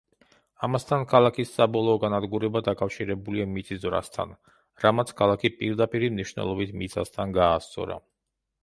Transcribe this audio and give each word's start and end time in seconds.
ამასთან, 0.67 1.03
ქალაქის 1.11 1.51
საბოლოო 1.57 1.99
განადგურება 2.05 2.63
დაკავშირებულია 2.69 3.47
მიწისძვრასთან, 3.53 4.35
რამაც 4.87 5.15
ქალაქი 5.23 5.53
პირდაპირი 5.61 6.13
მნიშვნელობით 6.17 6.77
მიწასთან 6.83 7.41
გაასწორა. 7.43 8.03